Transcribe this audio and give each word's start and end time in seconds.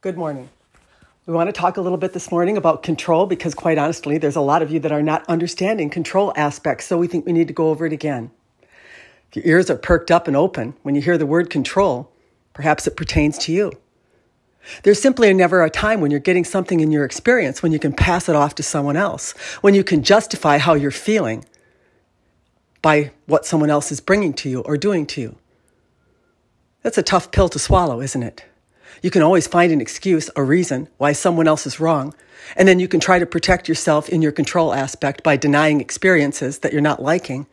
Good 0.00 0.16
morning. 0.16 0.48
We 1.26 1.34
want 1.34 1.48
to 1.48 1.52
talk 1.52 1.76
a 1.76 1.80
little 1.80 1.98
bit 1.98 2.12
this 2.12 2.30
morning 2.30 2.56
about 2.56 2.84
control 2.84 3.26
because, 3.26 3.52
quite 3.52 3.78
honestly, 3.78 4.16
there's 4.16 4.36
a 4.36 4.40
lot 4.40 4.62
of 4.62 4.70
you 4.70 4.78
that 4.78 4.92
are 4.92 5.02
not 5.02 5.28
understanding 5.28 5.90
control 5.90 6.32
aspects, 6.36 6.86
so 6.86 6.96
we 6.96 7.08
think 7.08 7.26
we 7.26 7.32
need 7.32 7.48
to 7.48 7.52
go 7.52 7.70
over 7.70 7.84
it 7.84 7.92
again. 7.92 8.30
If 9.28 9.34
your 9.34 9.46
ears 9.46 9.68
are 9.70 9.76
perked 9.76 10.12
up 10.12 10.28
and 10.28 10.36
open 10.36 10.74
when 10.84 10.94
you 10.94 11.02
hear 11.02 11.18
the 11.18 11.26
word 11.26 11.50
control, 11.50 12.12
perhaps 12.52 12.86
it 12.86 12.96
pertains 12.96 13.38
to 13.38 13.52
you. 13.52 13.72
There's 14.84 15.02
simply 15.02 15.34
never 15.34 15.64
a 15.64 15.68
time 15.68 16.00
when 16.00 16.12
you're 16.12 16.20
getting 16.20 16.44
something 16.44 16.78
in 16.78 16.92
your 16.92 17.04
experience 17.04 17.60
when 17.60 17.72
you 17.72 17.80
can 17.80 17.92
pass 17.92 18.28
it 18.28 18.36
off 18.36 18.54
to 18.54 18.62
someone 18.62 18.96
else, 18.96 19.32
when 19.62 19.74
you 19.74 19.82
can 19.82 20.04
justify 20.04 20.58
how 20.58 20.74
you're 20.74 20.92
feeling 20.92 21.44
by 22.82 23.10
what 23.26 23.44
someone 23.44 23.68
else 23.68 23.90
is 23.90 23.98
bringing 23.98 24.32
to 24.34 24.48
you 24.48 24.60
or 24.60 24.76
doing 24.76 25.06
to 25.06 25.20
you. 25.20 25.38
That's 26.82 26.98
a 26.98 27.02
tough 27.02 27.32
pill 27.32 27.48
to 27.48 27.58
swallow, 27.58 28.00
isn't 28.00 28.22
it? 28.22 28.44
You 29.02 29.10
can 29.10 29.22
always 29.22 29.46
find 29.46 29.72
an 29.72 29.80
excuse, 29.80 30.30
a 30.36 30.42
reason 30.42 30.88
why 30.98 31.12
someone 31.12 31.48
else 31.48 31.66
is 31.66 31.80
wrong. 31.80 32.14
And 32.56 32.66
then 32.66 32.78
you 32.78 32.88
can 32.88 33.00
try 33.00 33.18
to 33.18 33.26
protect 33.26 33.68
yourself 33.68 34.08
in 34.08 34.22
your 34.22 34.32
control 34.32 34.72
aspect 34.72 35.22
by 35.22 35.36
denying 35.36 35.80
experiences 35.80 36.60
that 36.60 36.72
you're 36.72 36.80
not 36.80 37.02
liking. 37.02 37.46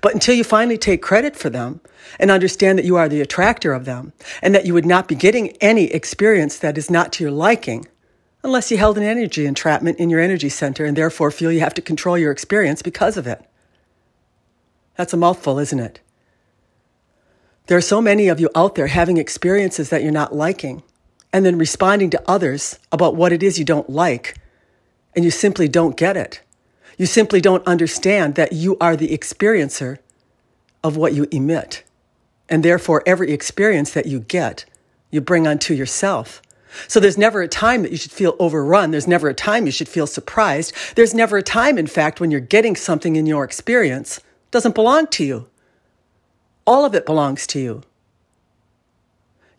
But 0.00 0.14
until 0.14 0.34
you 0.34 0.44
finally 0.44 0.78
take 0.78 1.02
credit 1.02 1.36
for 1.36 1.50
them 1.50 1.80
and 2.18 2.30
understand 2.30 2.78
that 2.78 2.84
you 2.84 2.96
are 2.96 3.08
the 3.08 3.20
attractor 3.20 3.72
of 3.72 3.84
them 3.84 4.12
and 4.40 4.54
that 4.54 4.66
you 4.66 4.74
would 4.74 4.86
not 4.86 5.08
be 5.08 5.14
getting 5.14 5.50
any 5.58 5.84
experience 5.84 6.58
that 6.58 6.78
is 6.78 6.90
not 6.90 7.12
to 7.14 7.24
your 7.24 7.30
liking 7.30 7.86
unless 8.44 8.70
you 8.70 8.76
held 8.76 8.98
an 8.98 9.04
energy 9.04 9.46
entrapment 9.46 9.98
in 9.98 10.10
your 10.10 10.20
energy 10.20 10.48
center 10.48 10.84
and 10.84 10.96
therefore 10.96 11.30
feel 11.30 11.52
you 11.52 11.60
have 11.60 11.74
to 11.74 11.82
control 11.82 12.18
your 12.18 12.32
experience 12.32 12.82
because 12.82 13.16
of 13.16 13.26
it. 13.26 13.44
That's 14.96 15.12
a 15.12 15.16
mouthful, 15.16 15.58
isn't 15.58 15.78
it? 15.78 16.00
There 17.66 17.78
are 17.78 17.82
so 17.82 18.00
many 18.00 18.28
of 18.28 18.40
you 18.40 18.50
out 18.54 18.74
there 18.74 18.88
having 18.88 19.18
experiences 19.18 19.90
that 19.90 20.02
you're 20.02 20.12
not 20.12 20.34
liking 20.34 20.82
and 21.32 21.46
then 21.46 21.58
responding 21.58 22.10
to 22.10 22.22
others 22.26 22.78
about 22.90 23.16
what 23.16 23.32
it 23.32 23.42
is 23.42 23.58
you 23.58 23.64
don't 23.64 23.88
like, 23.88 24.36
and 25.14 25.24
you 25.24 25.30
simply 25.30 25.68
don't 25.68 25.96
get 25.96 26.16
it. 26.16 26.42
You 26.98 27.06
simply 27.06 27.40
don't 27.40 27.66
understand 27.66 28.34
that 28.34 28.52
you 28.52 28.76
are 28.80 28.96
the 28.96 29.16
experiencer 29.16 29.98
of 30.84 30.96
what 30.96 31.14
you 31.14 31.26
emit. 31.30 31.84
And 32.48 32.62
therefore, 32.62 33.02
every 33.06 33.32
experience 33.32 33.92
that 33.92 34.06
you 34.06 34.20
get, 34.20 34.66
you 35.10 35.20
bring 35.20 35.46
onto 35.46 35.72
yourself. 35.72 36.42
So 36.88 37.00
there's 37.00 37.18
never 37.18 37.42
a 37.42 37.48
time 37.48 37.82
that 37.82 37.92
you 37.92 37.98
should 37.98 38.12
feel 38.12 38.36
overrun. 38.38 38.90
There's 38.90 39.06
never 39.06 39.28
a 39.28 39.34
time 39.34 39.66
you 39.66 39.72
should 39.72 39.88
feel 39.88 40.06
surprised. 40.06 40.74
There's 40.96 41.14
never 41.14 41.38
a 41.38 41.42
time, 41.42 41.78
in 41.78 41.86
fact, 41.86 42.20
when 42.20 42.30
you're 42.30 42.40
getting 42.40 42.76
something 42.76 43.16
in 43.16 43.26
your 43.26 43.44
experience 43.44 44.20
doesn't 44.50 44.74
belong 44.74 45.06
to 45.08 45.24
you. 45.24 45.48
All 46.66 46.84
of 46.84 46.94
it 46.94 47.06
belongs 47.06 47.46
to 47.48 47.58
you. 47.58 47.82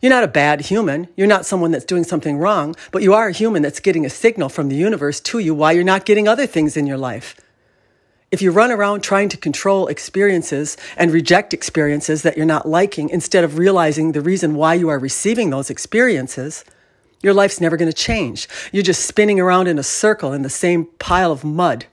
You're 0.00 0.12
not 0.12 0.24
a 0.24 0.28
bad 0.28 0.62
human. 0.62 1.08
You're 1.16 1.26
not 1.26 1.46
someone 1.46 1.70
that's 1.70 1.84
doing 1.84 2.04
something 2.04 2.36
wrong, 2.36 2.76
but 2.92 3.02
you 3.02 3.14
are 3.14 3.28
a 3.28 3.32
human 3.32 3.62
that's 3.62 3.80
getting 3.80 4.04
a 4.04 4.10
signal 4.10 4.50
from 4.50 4.68
the 4.68 4.76
universe 4.76 5.18
to 5.20 5.38
you 5.38 5.54
why 5.54 5.72
you're 5.72 5.82
not 5.82 6.04
getting 6.04 6.28
other 6.28 6.46
things 6.46 6.76
in 6.76 6.86
your 6.86 6.98
life. 6.98 7.34
If 8.30 8.42
you 8.42 8.50
run 8.50 8.70
around 8.70 9.02
trying 9.02 9.28
to 9.30 9.36
control 9.36 9.86
experiences 9.86 10.76
and 10.96 11.10
reject 11.10 11.54
experiences 11.54 12.22
that 12.22 12.36
you're 12.36 12.44
not 12.44 12.68
liking 12.68 13.08
instead 13.08 13.44
of 13.44 13.58
realizing 13.58 14.12
the 14.12 14.20
reason 14.20 14.56
why 14.56 14.74
you 14.74 14.88
are 14.88 14.98
receiving 14.98 15.50
those 15.50 15.70
experiences, 15.70 16.64
your 17.22 17.32
life's 17.32 17.60
never 17.60 17.76
going 17.76 17.90
to 17.90 17.96
change. 17.96 18.48
You're 18.72 18.82
just 18.82 19.06
spinning 19.06 19.40
around 19.40 19.68
in 19.68 19.78
a 19.78 19.82
circle 19.82 20.32
in 20.32 20.42
the 20.42 20.50
same 20.50 20.86
pile 20.98 21.32
of 21.32 21.44
mud. 21.44 21.86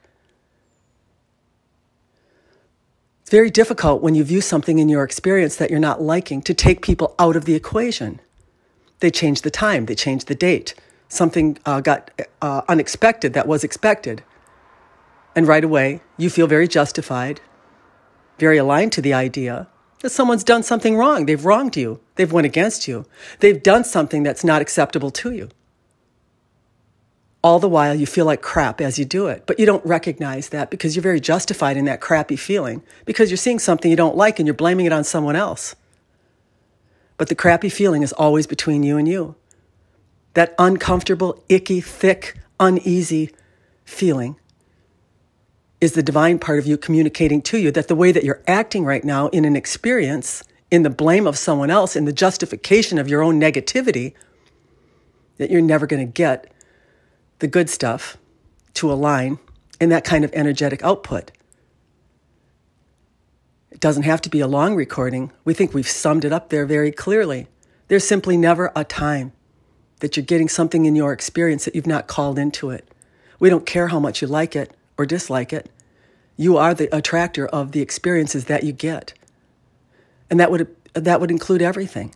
Very 3.32 3.50
difficult 3.50 4.02
when 4.02 4.14
you 4.14 4.26
view 4.26 4.42
something 4.42 4.78
in 4.78 4.90
your 4.90 5.06
experience 5.06 5.56
that 5.56 5.72
you're 5.72 5.80
not 5.80 6.02
liking 6.02 6.42
to 6.42 6.54
take 6.54 6.82
people 6.82 7.16
out 7.18 7.38
of 7.38 7.46
the 7.46 7.56
equation. 7.56 8.20
They 9.00 9.10
change 9.10 9.42
the 9.42 9.50
time, 9.50 9.86
they 9.86 9.96
change 9.96 10.26
the 10.26 10.36
date. 10.36 10.76
Something 11.08 11.58
uh, 11.66 11.80
got 11.80 12.12
uh, 12.42 12.62
unexpected 12.68 13.34
that 13.34 13.48
was 13.48 13.64
expected. 13.64 14.22
And 15.34 15.48
right 15.48 15.64
away, 15.64 16.02
you 16.18 16.30
feel 16.30 16.46
very 16.46 16.68
justified, 16.68 17.40
very 18.38 18.58
aligned 18.58 18.92
to 18.94 19.02
the 19.02 19.14
idea 19.14 19.70
that 20.02 20.10
someone's 20.10 20.44
done 20.44 20.62
something 20.62 20.98
wrong. 20.98 21.26
They've 21.26 21.46
wronged 21.46 21.78
you, 21.78 22.02
they've 22.16 22.32
went 22.32 22.46
against 22.46 22.86
you, 22.86 23.06
they've 23.40 23.64
done 23.64 23.86
something 23.86 24.24
that's 24.24 24.44
not 24.44 24.62
acceptable 24.62 25.12
to 25.12 25.32
you. 25.32 25.50
All 27.44 27.60
the 27.60 27.70
while, 27.70 27.96
you 27.96 28.06
feel 28.06 28.26
like 28.26 28.42
crap 28.42 28.80
as 28.82 29.00
you 29.00 29.06
do 29.06 29.28
it, 29.28 29.46
but 29.48 29.60
you 29.60 29.66
don't 29.66 29.86
recognize 29.86 30.50
that 30.50 30.70
because 30.70 30.96
you're 30.96 31.02
very 31.02 31.20
justified 31.20 31.76
in 31.76 31.86
that 31.86 32.00
crappy 32.00 32.36
feeling 32.36 32.84
because 33.06 33.32
you're 33.32 33.38
seeing 33.38 33.58
something 33.58 33.90
you 33.90 33.98
don't 33.98 34.16
like 34.16 34.40
and 34.40 34.46
you're 34.46 34.54
blaming 34.54 34.86
it 34.86 34.94
on 34.94 35.04
someone 35.04 35.36
else. 35.36 35.76
But 37.18 37.30
the 37.30 37.36
crappy 37.36 37.70
feeling 37.70 38.04
is 38.04 38.14
always 38.14 38.46
between 38.46 38.84
you 38.84 38.98
and 38.98 39.08
you. 39.08 39.36
That 40.36 40.54
uncomfortable, 40.60 41.44
icky, 41.50 41.82
thick, 41.82 42.40
uneasy 42.60 43.32
feeling 43.86 44.38
is 45.82 45.94
the 45.94 46.04
divine 46.04 46.38
part 46.38 46.60
of 46.60 46.68
you 46.68 46.78
communicating 46.78 47.42
to 47.42 47.58
you 47.58 47.72
that 47.72 47.88
the 47.88 47.96
way 47.96 48.12
that 48.12 48.24
you're 48.24 48.44
acting 48.48 48.86
right 48.86 49.04
now 49.04 49.28
in 49.30 49.46
an 49.46 49.56
experience, 49.56 50.44
in 50.70 50.84
the 50.84 50.90
blame 50.92 51.26
of 51.26 51.38
someone 51.38 51.72
else, 51.72 51.96
in 51.96 52.06
the 52.06 52.14
justification 52.14 53.00
of 53.00 53.10
your 53.10 53.24
own 53.24 53.42
negativity, 53.42 54.14
that 55.38 55.50
you're 55.50 55.60
never 55.60 55.88
going 55.88 56.06
to 56.06 56.12
get 56.12 56.54
the 57.42 57.48
good 57.48 57.70
stuff 57.70 58.18
to 58.76 58.92
align 58.92 59.40
in 59.80 59.90
that 59.90 60.04
kind 60.04 60.24
of 60.24 60.32
energetic 60.34 60.84
output. 60.84 61.32
It 63.72 63.80
doesn't 63.80 64.04
have 64.04 64.22
to 64.22 64.30
be 64.30 64.42
a 64.42 64.48
long 64.48 64.76
recording. 64.76 65.32
We 65.44 65.56
think 65.56 65.74
we've 65.74 65.88
summed 65.88 66.24
it 66.24 66.32
up 66.32 66.50
there 66.50 66.68
very 66.68 66.92
clearly. 66.92 67.48
There's 67.88 68.08
simply 68.08 68.38
never 68.38 68.72
a 68.76 68.84
time 68.84 69.34
that 70.02 70.16
you're 70.16 70.26
getting 70.26 70.50
something 70.50 70.86
in 70.86 70.96
your 70.96 71.12
experience 71.12 71.66
that 71.66 71.74
you've 71.74 71.88
not 71.88 72.08
called 72.08 72.38
into 72.38 72.70
it. 72.70 72.88
We 73.40 73.50
don't 73.50 73.66
care 73.66 73.88
how 73.88 74.00
much 74.00 74.22
you 74.22 74.28
like 74.28 74.56
it 74.56 74.76
or 74.96 75.08
dislike 75.08 75.52
it. 75.52 75.68
You 76.38 76.58
are 76.58 76.76
the 76.76 76.96
attractor 76.96 77.48
of 77.48 77.72
the 77.72 77.82
experiences 77.82 78.46
that 78.46 78.64
you 78.64 78.72
get. 78.72 79.14
And 80.30 80.40
that 80.40 80.52
would, 80.52 80.76
that 80.94 81.20
would 81.20 81.32
include 81.32 81.64
everything. 81.64 82.14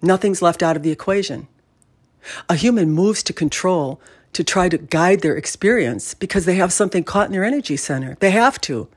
Nothing's 0.00 0.40
left 0.40 0.62
out 0.62 0.76
of 0.76 0.82
the 0.82 0.90
equation. 0.90 1.48
A 2.48 2.54
human 2.54 2.90
moves 2.90 3.22
to 3.24 3.32
control 3.32 4.00
to 4.32 4.44
try 4.44 4.68
to 4.68 4.78
guide 4.78 5.20
their 5.20 5.36
experience 5.36 6.14
because 6.14 6.44
they 6.44 6.54
have 6.54 6.72
something 6.72 7.04
caught 7.04 7.26
in 7.26 7.32
their 7.32 7.44
energy 7.44 7.76
center. 7.76 8.16
They 8.20 8.30
have 8.30 8.60
to. 8.62 8.88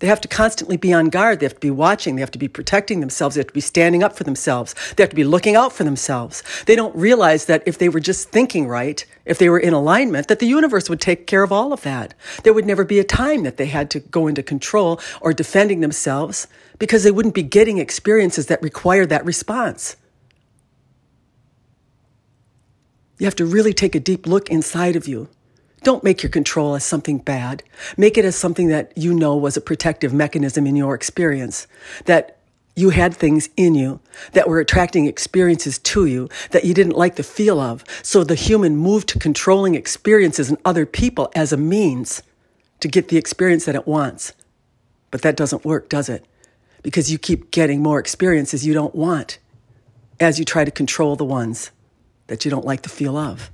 They 0.00 0.08
have 0.08 0.20
to 0.22 0.28
constantly 0.28 0.76
be 0.76 0.92
on 0.92 1.08
guard. 1.08 1.40
They 1.40 1.46
have 1.46 1.54
to 1.54 1.60
be 1.60 1.70
watching. 1.70 2.16
They 2.16 2.20
have 2.20 2.30
to 2.32 2.38
be 2.38 2.48
protecting 2.48 3.00
themselves. 3.00 3.36
They 3.36 3.40
have 3.40 3.46
to 3.46 3.54
be 3.54 3.60
standing 3.60 4.02
up 4.02 4.14
for 4.16 4.24
themselves. 4.24 4.74
They 4.94 5.02
have 5.02 5.10
to 5.10 5.16
be 5.16 5.24
looking 5.24 5.56
out 5.56 5.72
for 5.72 5.84
themselves. 5.84 6.42
They 6.66 6.76
don't 6.76 6.94
realize 6.94 7.46
that 7.46 7.62
if 7.64 7.78
they 7.78 7.88
were 7.88 8.00
just 8.00 8.28
thinking 8.28 8.66
right, 8.66 9.04
if 9.24 9.38
they 9.38 9.48
were 9.48 9.58
in 9.58 9.72
alignment, 9.72 10.28
that 10.28 10.40
the 10.40 10.46
universe 10.46 10.90
would 10.90 11.00
take 11.00 11.26
care 11.26 11.42
of 11.42 11.52
all 11.52 11.72
of 11.72 11.82
that. 11.82 12.12
There 12.42 12.52
would 12.52 12.66
never 12.66 12.84
be 12.84 12.98
a 12.98 13.04
time 13.04 13.44
that 13.44 13.56
they 13.56 13.66
had 13.66 13.88
to 13.92 14.00
go 14.00 14.26
into 14.26 14.42
control 14.42 15.00
or 15.20 15.32
defending 15.32 15.80
themselves 15.80 16.48
because 16.78 17.04
they 17.04 17.10
wouldn't 17.10 17.34
be 17.34 17.42
getting 17.42 17.78
experiences 17.78 18.46
that 18.48 18.60
require 18.60 19.06
that 19.06 19.24
response. 19.24 19.96
You 23.18 23.26
have 23.26 23.36
to 23.36 23.46
really 23.46 23.72
take 23.72 23.94
a 23.94 24.00
deep 24.00 24.26
look 24.26 24.50
inside 24.50 24.96
of 24.96 25.06
you. 25.06 25.28
Don't 25.82 26.02
make 26.02 26.22
your 26.22 26.30
control 26.30 26.74
as 26.74 26.84
something 26.84 27.18
bad. 27.18 27.62
Make 27.96 28.16
it 28.16 28.24
as 28.24 28.36
something 28.36 28.68
that 28.68 28.92
you 28.96 29.12
know 29.12 29.36
was 29.36 29.56
a 29.56 29.60
protective 29.60 30.12
mechanism 30.12 30.66
in 30.66 30.76
your 30.76 30.94
experience, 30.94 31.66
that 32.06 32.38
you 32.74 32.90
had 32.90 33.14
things 33.14 33.50
in 33.56 33.74
you 33.74 34.00
that 34.32 34.48
were 34.48 34.58
attracting 34.58 35.06
experiences 35.06 35.78
to 35.78 36.06
you 36.06 36.28
that 36.50 36.64
you 36.64 36.74
didn't 36.74 36.96
like 36.96 37.16
the 37.16 37.22
feel 37.22 37.60
of. 37.60 37.84
So 38.02 38.24
the 38.24 38.34
human 38.34 38.76
moved 38.76 39.08
to 39.10 39.18
controlling 39.18 39.74
experiences 39.74 40.48
and 40.48 40.58
other 40.64 40.86
people 40.86 41.30
as 41.36 41.52
a 41.52 41.56
means 41.56 42.22
to 42.80 42.88
get 42.88 43.08
the 43.08 43.16
experience 43.16 43.64
that 43.66 43.76
it 43.76 43.86
wants. 43.86 44.32
But 45.10 45.22
that 45.22 45.36
doesn't 45.36 45.64
work, 45.64 45.88
does 45.88 46.08
it? 46.08 46.26
Because 46.82 47.12
you 47.12 47.18
keep 47.18 47.52
getting 47.52 47.80
more 47.80 48.00
experiences 48.00 48.66
you 48.66 48.74
don't 48.74 48.94
want 48.94 49.38
as 50.18 50.38
you 50.38 50.44
try 50.44 50.64
to 50.64 50.70
control 50.70 51.14
the 51.14 51.24
ones 51.24 51.70
that 52.26 52.44
you 52.44 52.50
don't 52.50 52.64
like 52.64 52.82
the 52.82 52.88
feel 52.88 53.16
of. 53.16 53.50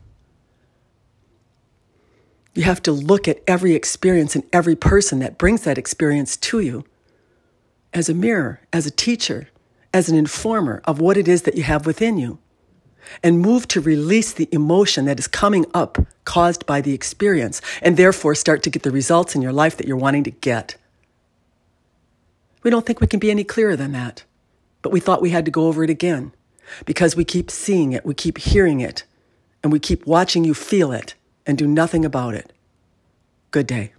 You 2.54 2.62
have 2.64 2.82
to 2.82 2.92
look 2.92 3.28
at 3.28 3.42
every 3.46 3.74
experience 3.74 4.34
and 4.34 4.44
every 4.52 4.76
person 4.76 5.20
that 5.20 5.38
brings 5.38 5.62
that 5.62 5.78
experience 5.78 6.36
to 6.36 6.60
you 6.60 6.84
as 7.92 8.08
a 8.08 8.14
mirror, 8.14 8.60
as 8.72 8.86
a 8.86 8.90
teacher, 8.90 9.48
as 9.92 10.08
an 10.08 10.16
informer 10.16 10.82
of 10.84 11.00
what 11.00 11.16
it 11.16 11.28
is 11.28 11.42
that 11.42 11.56
you 11.56 11.62
have 11.62 11.86
within 11.86 12.18
you, 12.18 12.38
and 13.22 13.40
move 13.40 13.66
to 13.68 13.80
release 13.80 14.32
the 14.32 14.48
emotion 14.52 15.04
that 15.04 15.18
is 15.18 15.26
coming 15.26 15.66
up 15.74 15.98
caused 16.24 16.66
by 16.66 16.80
the 16.80 16.92
experience, 16.92 17.60
and 17.82 17.96
therefore 17.96 18.34
start 18.34 18.62
to 18.62 18.70
get 18.70 18.82
the 18.82 18.90
results 18.90 19.34
in 19.34 19.42
your 19.42 19.52
life 19.52 19.76
that 19.76 19.86
you're 19.86 19.96
wanting 19.96 20.24
to 20.24 20.30
get. 20.30 20.76
We 22.62 22.70
don't 22.70 22.84
think 22.84 23.00
we 23.00 23.06
can 23.06 23.20
be 23.20 23.30
any 23.30 23.42
clearer 23.42 23.74
than 23.74 23.92
that, 23.92 24.24
but 24.82 24.92
we 24.92 25.00
thought 25.00 25.22
we 25.22 25.30
had 25.30 25.44
to 25.44 25.50
go 25.50 25.66
over 25.66 25.82
it 25.82 25.90
again 25.90 26.32
because 26.84 27.16
we 27.16 27.24
keep 27.24 27.50
seeing 27.50 27.92
it, 27.92 28.04
we 28.04 28.14
keep 28.14 28.38
hearing 28.38 28.80
it, 28.80 29.04
and 29.62 29.72
we 29.72 29.78
keep 29.78 30.06
watching 30.06 30.44
you 30.44 30.54
feel 30.54 30.92
it 30.92 31.14
and 31.46 31.58
do 31.58 31.66
nothing 31.66 32.04
about 32.04 32.34
it. 32.34 32.52
Good 33.50 33.66
day. 33.66 33.92